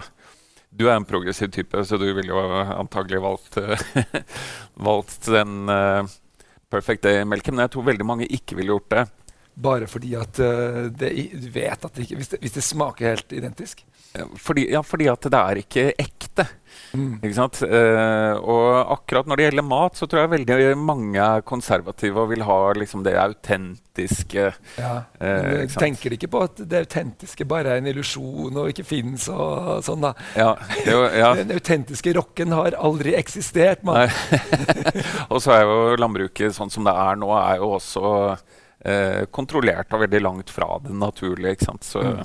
[0.70, 2.40] Du er en progressiv type, så du ville jo
[2.76, 4.20] antagelig valgt, eh,
[4.88, 6.10] valgt den eh,
[6.70, 9.04] Perfect Day-melken, men jeg tror veldig mange ikke ville gjort det.
[9.54, 13.14] Bare fordi at uh, det, du vet at det ikke hvis det, hvis det smaker
[13.14, 13.84] helt identisk?
[14.36, 16.46] Fordi, ja, fordi at det er ikke ekte.
[16.98, 17.20] Mm.
[17.20, 17.60] Ikke sant?
[17.62, 22.32] Eh, og akkurat når det gjelder mat, så tror jeg veldig mange er konservative og
[22.32, 24.48] vil ha liksom, det autentiske.
[24.80, 28.86] Ja, uh, tenker de ikke på at det autentiske bare er en illusjon og ikke
[28.88, 30.14] fins og sånn, da?
[30.34, 30.52] Ja,
[30.88, 31.30] jo, ja.
[31.40, 34.10] Den autentiske rocken har aldri eksistert, mann.
[35.30, 38.10] og så er jo landbruket sånn som det er nå, er jo også
[39.30, 41.58] kontrollert og veldig langt fra det naturlige.
[41.58, 41.84] ikke sant?
[41.84, 42.00] Så...
[42.00, 42.22] Mm.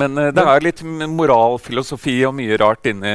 [0.00, 3.12] Men uh, det er litt moralfilosofi og mye rart inni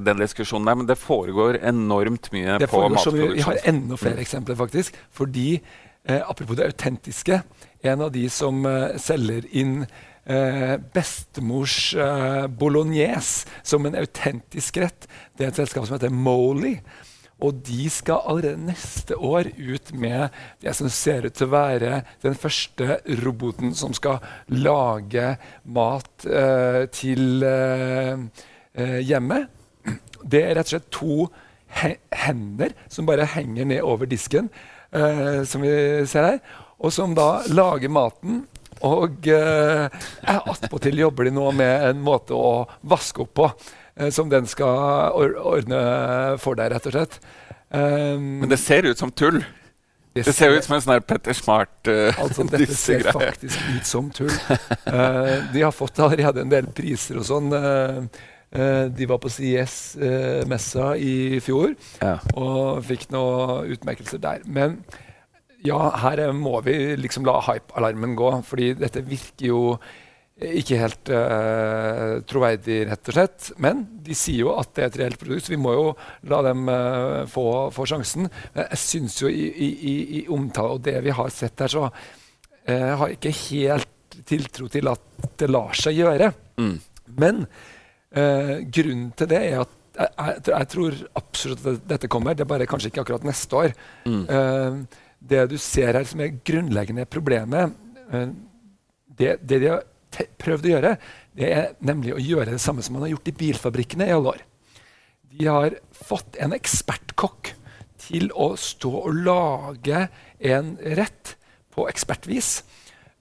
[0.00, 0.78] den diskusjonen der.
[0.80, 3.34] Men det foregår enormt mye det på matproduksjon.
[3.34, 4.96] Vi har enda flere eksempler, faktisk.
[5.12, 5.58] Fordi,
[6.06, 7.42] eh, apropos det autentiske,
[7.84, 9.82] en av de som eh, selger inn
[10.24, 16.78] eh, bestemors eh, bolognese som en autentisk rett, det er et selskap som heter Moley.
[17.44, 22.00] Og de skal allerede neste år ut med det som ser ut til å være
[22.24, 24.22] den første roboten som skal
[24.54, 25.34] lage
[25.76, 28.24] mat eh, til eh,
[28.74, 29.50] eh hjemmet.
[30.24, 31.18] Det er rett og slett to
[31.82, 34.48] he hender som bare henger ned over disken,
[34.94, 36.42] eh, som vi ser her,
[36.78, 38.44] og som da lager maten.
[38.84, 39.86] Og eh,
[40.28, 43.48] attpåtil jobber de nå med en måte å vaske opp på.
[43.96, 45.82] Eh, som den skal ordne
[46.42, 47.20] for deg, rett og slett.
[47.74, 49.40] Um, Men det ser ut som tull.
[50.14, 53.88] Det, det ser ut som en sånn Petter Smart uh, altså, Dette ser faktisk ut
[53.88, 54.30] som tull.
[54.86, 57.50] Uh, de har fått allerede en del priser og sånn.
[57.54, 58.06] Uh,
[58.94, 62.20] de var på CIS-messa i fjor ja.
[62.38, 64.44] og fikk noen utmerkelser der.
[64.46, 64.76] Men
[65.66, 69.62] ja, her må vi liksom la hype-alarmen gå, fordi dette virker jo
[70.34, 73.50] ikke helt uh, troverdig, rett og slett.
[73.62, 75.84] Men de sier jo at det er et reelt produkt, så vi må jo
[76.30, 78.26] la dem uh, få, få, sjansen.
[78.54, 81.86] Men jeg syns jo i, i, i, omtale og det vi har sett her, så
[81.86, 86.34] uh, har jeg ikke helt tiltro til at det lar seg gjøre.
[86.58, 86.76] Mm.
[87.20, 87.46] Men
[88.14, 92.36] grunnen til det er at jeg, jeg, jeg, tror absolutt at dette kommer.
[92.38, 93.74] Det er bare kanskje ikke akkurat neste år.
[94.06, 94.84] Mm.
[95.18, 97.74] det du ser her som er grunnleggende problemet,
[99.18, 99.82] det, det de har
[100.40, 100.96] prøvd å gjøre,
[101.34, 104.34] det er nemlig å gjøre det samme som man har gjort i bilfabrikkene i alle
[104.36, 104.44] år.
[105.34, 107.54] De har fått en ekspertkokk
[108.04, 110.06] til å stå og lage
[110.38, 111.34] en rett
[111.74, 112.60] på ekspertvis.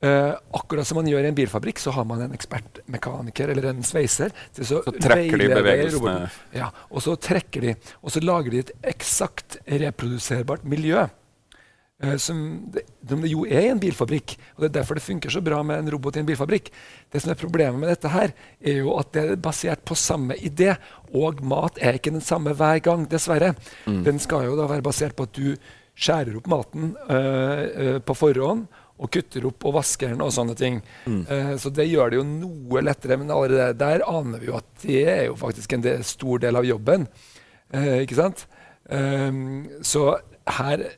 [0.03, 3.85] Uh, akkurat som man gjør i en bilfabrikk, så har man en ekspertmekaniker eller en
[3.87, 4.33] sveiser.
[4.51, 6.27] Så, så trekker de bevegelsene.
[6.57, 11.05] Ja, og så trekker de, og så lager de et eksakt reproduserbart miljø.
[12.01, 12.39] Eh, som
[12.73, 14.35] det, det, jo er i en bilfabrikk.
[14.55, 16.71] og Det er derfor det funker så bra med en robot i en bilfabrikk.
[17.11, 20.35] Det som er Problemet med dette her er jo at det er basert på samme
[20.35, 20.73] idé.
[21.13, 23.53] Og mat er ikke den samme hver gang, dessverre.
[23.85, 24.03] Mm.
[24.07, 25.53] Den skal jo da være basert på at du
[25.93, 28.65] skjærer opp maten øh, øh, på forhånd
[29.03, 30.79] og kutter opp og vasker den og sånne ting.
[31.09, 31.21] Mm.
[31.27, 33.17] Uh, så det gjør det jo noe lettere.
[33.19, 36.59] Men allerede der aner vi jo at det er jo faktisk en del, stor del
[36.59, 37.07] av jobben.
[37.73, 38.45] Uh, ikke sant?
[38.87, 40.11] Um, så
[40.59, 40.93] her er,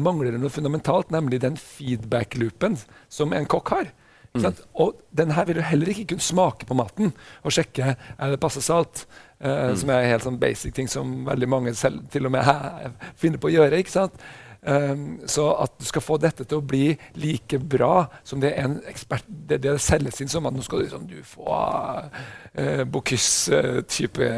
[0.00, 2.78] mangler noe fundamentalt, nemlig den feedback-loopen
[3.12, 3.90] som en kokk har.
[4.36, 4.54] Mm.
[4.74, 8.40] Og den her vil du heller ikke kunne smake på maten og sjekke er det
[8.42, 9.06] passe salt.
[9.38, 9.78] Uh, mm.
[9.78, 13.40] Som er helt sånn basic ting som veldig mange selv, til og med her, finner
[13.40, 13.78] på å gjøre.
[13.78, 14.18] ikke sant?
[14.58, 16.90] Um, så at du skal få dette til å bli
[17.22, 20.88] like bra som det en ekspert det, det selges inn som at nå skal du,
[20.88, 24.32] liksom, du få uh, Bocuse-type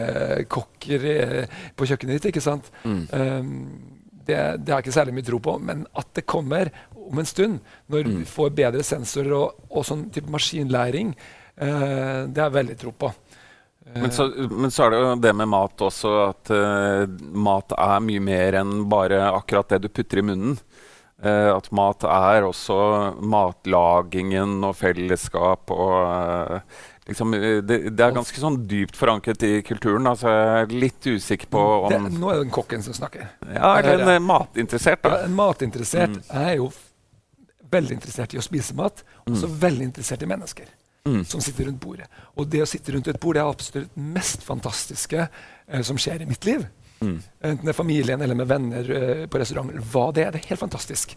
[0.52, 2.28] kokker uh, på kjøkkenet ditt.
[2.34, 2.68] ikke sant?
[2.84, 3.02] Mm.
[3.16, 3.64] Um,
[4.26, 5.56] det, det, har jeg ikke særlig mye tro på.
[5.64, 8.16] Men at det kommer om en stund, når mm.
[8.20, 11.14] vi får bedre sensorer og, og sånn type maskinlæring,
[11.56, 13.12] eh, det har jeg veldig tro på.
[13.94, 18.04] Men så, men så, er det jo det med mat også, at uh, mat er
[18.04, 20.58] mye mer enn bare akkurat det du putter i munnen.
[21.20, 22.76] Uh, at mat er også
[23.18, 26.78] matlagingen og fellesskap og uh,
[27.10, 30.08] liksom, eh, det, det, er ganske sånn dypt forankret i kulturen.
[30.10, 33.26] Altså, jeg er litt usikker på om det, Nå er det den kokken som snakker.
[33.50, 35.02] Ja, eller en matinteressert.
[35.04, 35.16] da.
[35.16, 36.22] Ja, en matinteressert mm.
[36.42, 36.70] er jo
[37.70, 39.56] veldig interessert i å spise mat, og så mm.
[39.62, 40.70] veldig interessert i mennesker.
[41.08, 41.22] Mm.
[41.24, 42.10] Som sitter rundt bordet.
[42.36, 45.98] Og det å sitte rundt et bord det er absolutt det mest fantastiske eh, som
[46.00, 46.66] skjer i mitt liv.
[47.00, 47.16] Mm.
[47.40, 49.80] Enten det er familien eller med venner eh, på restauranter.
[49.92, 50.34] Hva det er.
[50.34, 51.16] Det er helt fantastisk.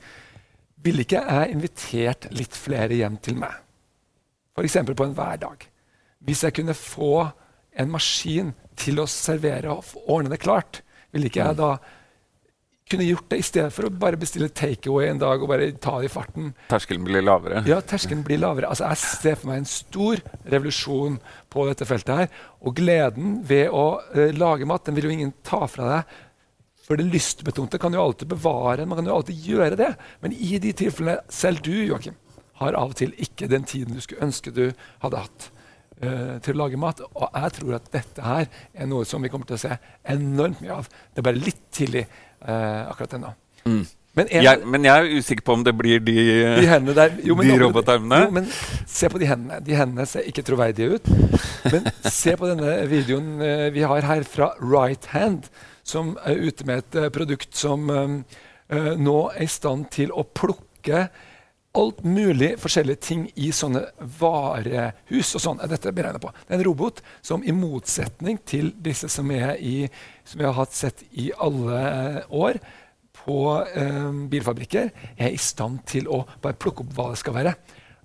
[0.83, 3.59] Ville ikke jeg invitert litt flere hjem til meg?
[4.53, 4.79] F.eks.
[4.93, 5.67] på en hverdag.
[6.23, 7.27] Hvis jeg kunne få
[7.73, 10.81] en maskin til å servere og ordne det klart,
[11.13, 11.61] ville ikke jeg mm.
[11.61, 11.73] da
[12.89, 15.95] kunne gjort det i stedet for å bare bestille takeaway en dag og bare ta
[16.01, 16.51] det i farten?
[16.69, 17.63] Terskelen blir lavere?
[17.69, 18.69] Ja, terskelen blir lavere.
[18.69, 21.17] Altså, jeg ser for meg en stor revolusjon
[21.53, 22.43] på dette feltet her.
[22.61, 26.19] Og gleden ved å uh, lage mat den vil jo ingen ta fra deg
[26.83, 29.93] For det lystbetonte kan jo alltid bevare, man kan jo alltid gjøre det.
[30.21, 32.19] Men i de tilfellene selv du Joakim,
[32.59, 34.65] har av og til ikke den tiden du skulle ønske du
[35.01, 35.52] hadde hatt
[36.43, 37.01] til å lage mat.
[37.13, 39.75] Og jeg tror at dette her er noe som vi kommer til å se
[40.13, 40.87] enormt mye av.
[41.11, 43.33] Det er bare litt tidlig uh, akkurat ennå.
[43.63, 43.83] Mm.
[44.13, 46.13] Men, jeg, men, jeg er usikker på om det blir de,
[46.61, 48.19] de, der, jo, de robotarmene.
[48.27, 48.49] Jo, men
[48.85, 49.57] se på de hendene.
[49.65, 51.09] De hendene ser ikke troverdige ut.
[51.73, 55.49] Men se på denne videoen uh, vi har her fra Right Hand,
[55.83, 58.19] som er ute med et uh, produkt som um,
[58.73, 61.07] nå er i stand til å plukke
[61.73, 63.81] alt mulig forskjellige ting i sånne
[64.19, 65.33] varehus.
[65.35, 66.29] og sånn er dette beregnet på.
[66.45, 69.89] Det er en robot som i motsetning til disse som, i,
[70.23, 72.61] som vi har hatt sett i alle år,
[73.23, 77.53] på eh, bilfabrikker er i stand til å bare plukke opp hva det skal være.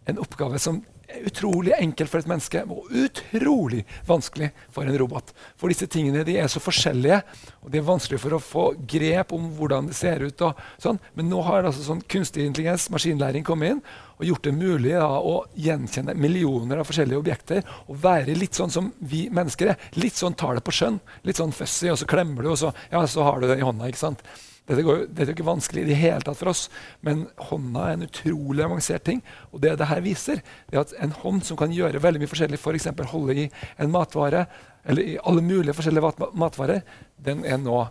[0.07, 0.79] En oppgave som
[1.25, 5.33] utrolig enkelt for et menneske og utrolig vanskelig for en robot.
[5.59, 7.21] For disse tingene er så forskjellige,
[7.63, 10.45] og det er vanskelig for å få grep om hvordan det ser ut.
[10.79, 11.01] sånn.
[11.15, 13.83] Men nå har altså sånn kunstig intelligens, maskinlæring, kommet inn
[14.19, 18.73] og gjort det mulig da, å gjenkjenne millioner av forskjellige objekter og være litt sånn
[18.73, 19.89] som vi mennesker er.
[19.95, 20.99] Litt sånn tar det på skjønn.
[21.25, 23.67] Litt sånn fussy, og så klemmer du, og så, ja, så har du det i
[23.67, 23.89] hånda.
[23.89, 24.25] ikke sant?
[24.69, 26.67] Dette, går, dette, er ikke vanskelig i det hele tatt for oss,
[27.07, 29.23] men hånda er en utrolig avansert ting.
[29.53, 32.61] Og det det her viser, er at en hånd som kan gjøre veldig mye forskjellig,
[32.61, 32.91] f.eks.
[32.93, 33.49] For holde i
[33.81, 34.45] en matvare,
[34.89, 36.85] eller i alle mulige forskjellige matvarer,
[37.25, 37.87] den er nå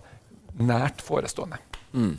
[0.57, 1.57] nært forestående.
[1.93, 2.17] Mm.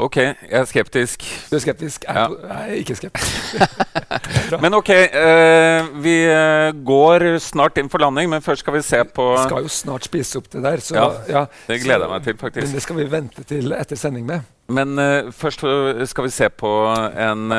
[0.00, 1.24] Ok, jeg er skeptisk.
[1.50, 2.04] Du er skeptisk?
[2.08, 2.60] Jeg er, ja.
[2.60, 3.54] jeg er ikke skeptisk.
[4.58, 9.02] men ok, uh, vi uh, går snart inn for landing, men først skal vi se
[9.06, 10.82] på Vi skal jo snart spise opp det der.
[10.84, 12.66] Så, ja, ja, det gleder jeg meg til, faktisk.
[12.66, 14.48] Men det skal vi vente til etter sending med.
[14.70, 15.64] Men uh, først
[16.12, 16.72] skal vi se på
[17.26, 17.56] en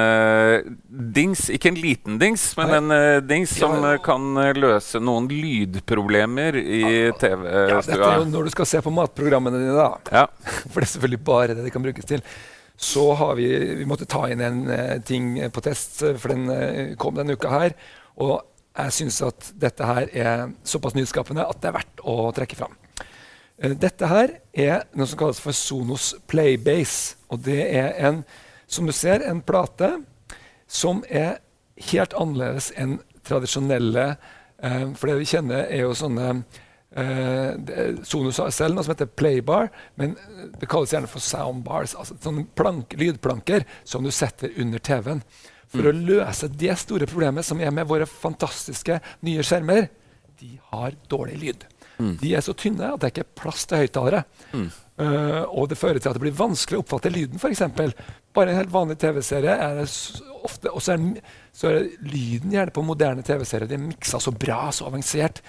[1.15, 3.01] dings, ikke en liten dings, men Nei.
[3.01, 6.85] en dings som kan løse noen lydproblemer i
[7.19, 7.67] TV-stua.
[7.75, 10.25] Ja, dette er jo når du skal se på matprogrammene dine, da.
[10.71, 12.23] For det er selvfølgelig bare det de kan brukes til
[12.81, 16.95] så har vi, vi måtte ta inn en uh, ting på test, eh, for den
[16.97, 17.75] kom denne uka her.
[18.17, 18.39] Og
[18.71, 22.73] jeg syns at dette her er såpass nyskapende at det er verdt å trekke fram.
[23.61, 27.19] Dette her er noe som kalles for Sonos Playbase.
[27.29, 28.23] Og det er en,
[28.65, 29.91] som du ser, en plate
[30.71, 31.37] som er
[31.91, 34.15] helt annerledes enn tradisjonelle
[34.61, 36.43] For det vi kjenner, er jo sånne
[36.91, 37.55] Uh,
[38.03, 40.17] Sonos har selv noe som heter playbar, men
[40.59, 41.95] det kalles gjerne for soundbars.
[41.95, 45.23] altså sånne plank, Lydplanker som du setter under TV-en.
[45.71, 45.89] For mm.
[45.89, 49.87] å løse det store problemet som er med våre fantastiske nye skjermer.
[50.41, 51.67] De har dårlig lyd.
[52.01, 52.15] Mm.
[52.19, 54.23] De er så tynne at det er ikke plass til høyttalere.
[54.51, 54.67] Mm.
[55.01, 57.39] Uh, og det fører til at det blir vanskelig å oppfatte lyden.
[57.47, 57.95] Eksempel.
[58.35, 59.87] Bare en helt vanlig TV-serie er det
[60.41, 61.07] ofte også er,
[61.51, 65.41] så er lyden gjerne på moderne TV-serier de er miksa så bra, så avansert.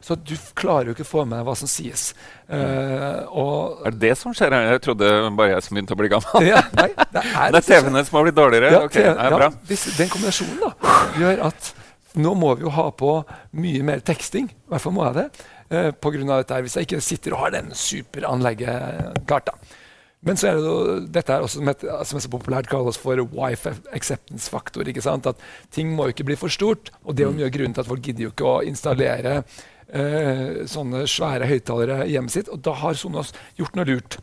[0.00, 2.12] Så du klarer jo ikke å få med deg hva som sies.
[2.46, 4.68] Uh, er det det som skjer her?
[4.76, 6.46] Jeg trodde bare jeg som begynte å bli gammel.
[6.46, 8.70] ja, nei, det er, er TV-ene som har blitt dårligere?
[8.76, 11.72] Ja, okay, det er ja, hvis, den kombinasjonen da, gjør at
[12.16, 13.18] nå må vi jo ha på
[13.60, 14.46] mye mer teksting.
[14.48, 15.26] I hvert fall må jeg det.
[15.66, 19.50] Uh, på grunn av dette Hvis jeg ikke sitter og har den superanlegget klart.
[19.50, 19.65] da.
[20.26, 20.76] Men så er det jo,
[21.14, 24.88] dette er også som, et, som er så populært kalles for wife acceptance faktor.
[24.88, 25.28] ikke sant?
[25.30, 25.38] At
[25.74, 26.90] ting må jo ikke bli for stort.
[27.04, 29.36] Og det er jo mye av grunnen til at folk gidder jo ikke å installere
[29.38, 32.50] eh, sånne svære høyttalere i hjemmet sitt.
[32.50, 34.18] Og da har Sonos gjort noe lurt.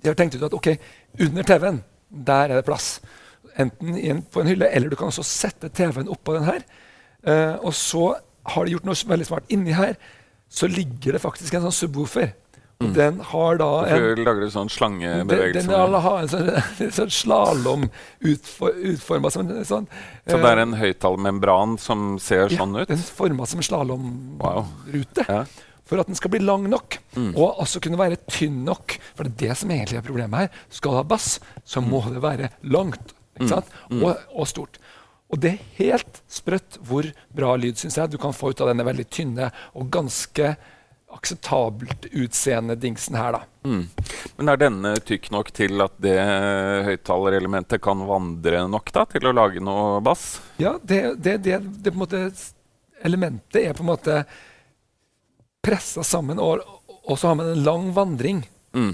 [0.00, 0.72] De har tenkt ut at ok,
[1.28, 2.96] under TV-en der er det plass.
[3.60, 6.66] Enten en, på en hylle, eller du kan også sette TV-en oppå den her.
[7.22, 8.16] Eh, og så
[8.50, 9.50] har de gjort noe veldig smart.
[9.52, 9.94] Inni her
[10.50, 12.32] så ligger det faktisk en sånn subwoofer.
[12.80, 12.92] Mm.
[12.96, 15.68] Den har da en, lager du sånn slangebevegelse?
[15.68, 16.46] Den, den har en sånn,
[16.96, 17.82] sånn slalåm
[18.24, 19.88] utfor, utforma som en sånn
[20.24, 22.88] Så det er en høyttalermembran som ser ja, sånn ut?
[22.88, 25.26] Den forma som en slalåmrute.
[25.26, 25.28] Wow.
[25.28, 25.42] Ja.
[25.90, 27.34] For at den skal bli lang nok, mm.
[27.34, 28.96] og også kunne være tynn nok.
[29.18, 30.64] For det er det som egentlig er problemet her.
[30.72, 31.34] Skal du ha bass,
[31.66, 32.12] så må mm.
[32.14, 33.12] det være langt
[33.42, 33.50] mm.
[33.98, 34.80] og, og stort.
[35.30, 38.72] Og det er helt sprøtt hvor bra lyd synes jeg, du kan få ut av
[38.72, 40.54] denne veldig tynne og ganske
[41.10, 43.32] akseptabelt utseende dingsen her.
[43.32, 43.42] da.
[43.64, 43.88] Mm.
[44.36, 46.16] Men er denne tykk nok til at det
[46.86, 50.40] høyttalerelementet kan vandre nok da, til å lage noe bass?
[50.62, 52.28] Ja, det, det, det, det måte,
[53.04, 54.20] elementet er på en måte
[55.60, 56.62] pressa sammen, og,
[57.02, 58.92] og, så har man en lang vandring mm.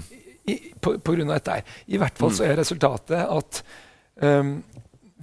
[0.51, 1.61] i, på, på, grunn av dette.
[1.87, 2.37] I hvert fall mm.
[2.39, 3.61] så er resultatet at
[4.19, 4.57] um,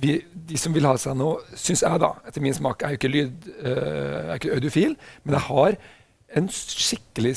[0.01, 3.03] vi, de som vil ha seg noe, syns jeg, da, etter min smak, er jo
[3.03, 5.79] ikke, lyd, uh, er ikke audiofil, men jeg har
[6.51, 7.35] skikkelig,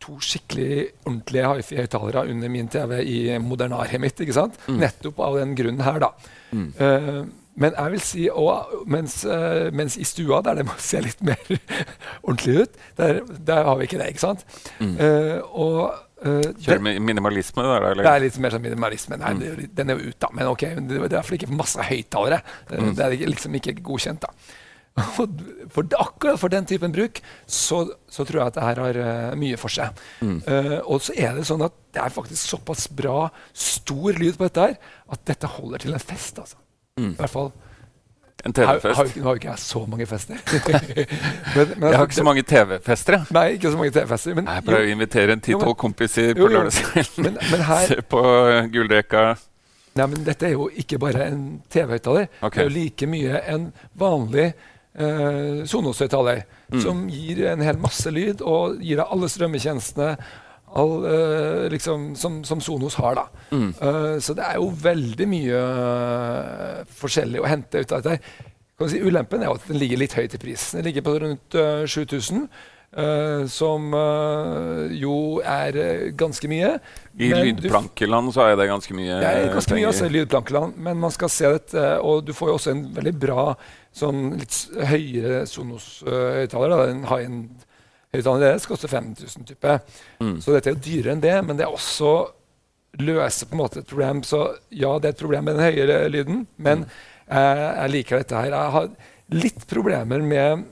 [0.00, 4.20] to skikkelig ordentlige hifi-høyttalere under min TV i modernariet mitt.
[4.24, 4.56] ikke sant?
[4.68, 4.78] Mm.
[4.86, 6.10] Nettopp av den grunnen her, da.
[6.56, 6.70] Mm.
[6.80, 7.20] Uh,
[7.58, 11.20] men jeg vil si, også, mens, uh, mens, i stua, der det må se litt
[11.26, 11.40] mer
[12.22, 14.12] ordentlig ut, der, der, har vi ikke det.
[14.14, 14.44] ikke sant?
[14.78, 14.94] Mm.
[14.96, 15.80] Uh, og
[16.24, 19.18] uh, Kjøre det, minimalisme der, det er litt mer sånn minimalisme.
[19.20, 19.42] Nei, Mm.
[19.42, 20.32] det den er jo ute, da.
[20.38, 22.40] Men ok, det er iallfall ikke masse høyttalere.
[22.72, 22.94] Mm.
[22.96, 24.32] Det er liksom ikke godkjent, da.
[25.68, 29.34] For, akkurat for den typen bruk så, så tror jeg at det her har uh,
[29.36, 29.98] mye for seg.
[30.24, 30.38] Mm.
[30.46, 34.48] Uh, og så er det sånn at det er faktisk såpass bra, stor lyd på
[34.48, 34.78] dette her,
[35.12, 36.40] at dette holder til en fest.
[36.40, 36.56] altså.
[36.96, 37.12] Mm.
[37.12, 37.52] I hvert fall
[38.46, 39.16] En TV-fest?
[39.18, 40.38] Nå har jo ikke jeg så mange fester.
[41.56, 43.34] men, men, Jeg har ikke så mange TV-fester, jeg.
[43.34, 44.36] Nei, ikke så mange TV-fester.
[44.38, 47.26] Men, Jeg jo, å invitere en ti-tolv kompiser jo, på lørdagskvelden.
[47.26, 48.22] men, men her Se på
[48.72, 49.24] gullrekka.
[49.98, 52.28] Nei, men dette er jo ikke bare en TV-høyttaler.
[52.38, 52.54] Okay.
[52.54, 54.52] Det er jo like mye en vanlig
[54.94, 56.80] eh, Sonos-høyttaler Mm.
[56.84, 60.10] som gir en hel masse lyd og gir deg alle strømmetjenestene
[60.76, 63.14] all, eh, liksom, som, som Sonos har.
[63.16, 63.22] da.
[63.56, 63.70] Mm.
[63.80, 68.20] Eh, så det er jo veldig mye eh, forskjellig å hente ut av dette.
[68.78, 70.68] Kan si, ulempen er at den ligger litt høyt i pris.
[70.76, 72.44] Den ligger på rundt eh, 7000.
[72.96, 76.74] eh, som uh, jo er eh, ganske mye.
[77.18, 81.00] I lydplankeland så er det ganske mye det er ganske mye også i lydplankeland, men
[81.02, 83.46] man skal se dette, og du får jo også en veldig bra
[83.98, 84.56] sånn litt
[84.92, 86.74] høyere Sonos-høyttaler.
[86.92, 89.78] En high-end-høyttaler deres koster 5000 type.
[90.22, 90.36] Mm.
[90.44, 92.12] Så dette er jo dyrere enn det, men det er også
[92.98, 94.22] løser på en måte et problem.
[94.26, 96.86] Så ja, det er et problem med den høyere lyden, men
[97.26, 98.54] eh, jeg liker dette her.
[98.54, 98.88] Jeg har
[99.34, 100.64] litt problemer med,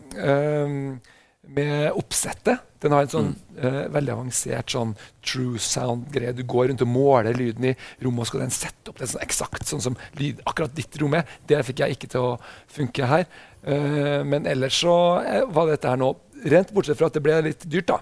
[1.47, 2.63] med oppsettet.
[2.83, 4.93] Den har en sånn eh, veldig avansert sånn
[5.25, 6.35] true sound-greie.
[6.37, 9.25] Du går rundt og måler lyden i rommet, og skal den sette opp det sånn
[9.25, 11.27] eksakt sånn som lyd, akkurat ditt rom er.
[11.49, 12.37] Det fikk jeg ikke til å
[12.73, 13.27] funke her.
[13.67, 16.13] Uh, men ellers så uh, var dette her nå
[16.47, 17.97] Rent bortsett fra at det ble litt dyrt, da.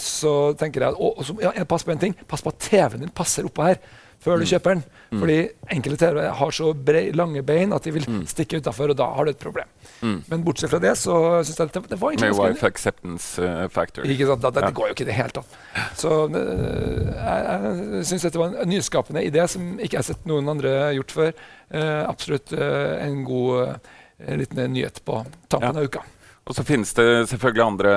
[0.00, 2.14] Så tenker jeg og, og så, ja, Pass på en ting.
[2.26, 3.76] Pass på at TV-en din passer oppå her
[4.20, 4.82] før du kjøper den.
[5.10, 5.36] Fordi
[5.74, 9.26] enkelte TV-er har så brei, lange bein at de vil stikke utafor, og da har
[9.26, 9.70] du et problem.
[10.04, 10.18] Mm.
[10.28, 13.64] Men bortsett fra det så syns jeg det, det var egentlig Med wife acceptance eh,
[13.72, 14.04] factor.
[14.04, 14.44] ikke sant?
[14.44, 15.56] Da, det, det, går jo ikke i det hele tatt.
[15.98, 20.30] Så øh, jeg, jeg syns dette var en nyskapende idé som ikke jeg har sett
[20.30, 21.34] noen andre gjort før.
[21.70, 25.76] Eh, absolutt eh, en god uh, liten nyhet på tampen Ja.
[25.80, 26.04] av uka.
[26.48, 27.90] Og så finnes det selvfølgelig andre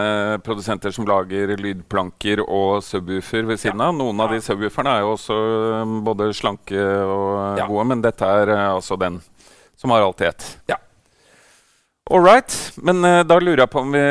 [0.46, 3.96] produsenter som lager lydplanker og subwoofer ved siden av.
[3.98, 5.38] Noen av de subwooferne er jo også
[5.80, 7.66] eh, både slanke og Ja.
[7.70, 9.22] gode, men dette er eh, altså den
[9.80, 10.46] som har alt i ett.
[10.70, 10.78] Ja.
[12.12, 12.52] All right.
[12.84, 14.04] Men eh, da lurer jeg på om vi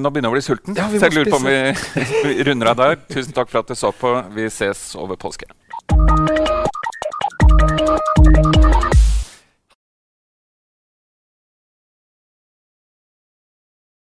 [0.00, 0.78] Nå begynner jeg å bli sulten.
[0.78, 1.58] Ja, så jeg lurer på om vi,
[2.38, 2.96] vi runder av der.
[3.12, 4.14] Tusen takk for at du så på.
[4.38, 5.50] Vi ses over påske.